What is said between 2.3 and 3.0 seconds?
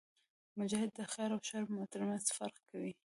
فرق کوي.